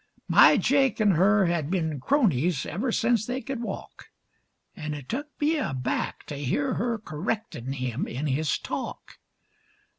[0.27, 4.07] My Jake an' her had been cronies ever since they could walk,
[4.75, 9.19] An' it tuk me aback to hear her kerrectin' him in his talk.